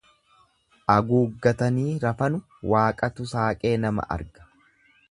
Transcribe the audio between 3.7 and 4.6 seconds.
nama arga.